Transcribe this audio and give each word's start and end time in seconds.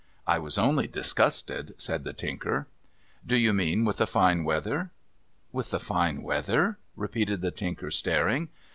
'I 0.35 0.39
was 0.39 0.57
only 0.57 0.87
disgusted,' 0.87 1.75
said 1.77 2.05
the 2.05 2.11
Tinker.' 2.11 2.67
Do 3.27 3.37
you 3.37 3.53
mean 3.53 3.85
with 3.85 3.97
the 3.97 4.07
fine 4.07 4.43
weather?'' 4.43 4.89
With 5.51 5.69
the 5.69 5.79
fine 5.79 6.23
weather?' 6.23 6.79
repeated 6.95 7.41
the 7.41 7.51
Tinker, 7.51 7.91
staring. 7.91 8.49